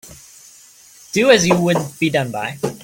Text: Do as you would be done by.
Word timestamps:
Do 1.13 1.29
as 1.29 1.45
you 1.45 1.55
would 1.61 1.77
be 1.99 2.09
done 2.09 2.31
by. 2.31 2.57